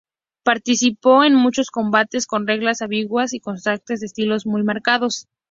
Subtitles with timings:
[0.41, 5.27] Participó en muchos combates con reglas ambiguas y contrastes de estilos muy marcados.